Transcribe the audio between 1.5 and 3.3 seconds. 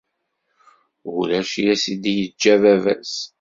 i as-d-yeǧǧa baba-s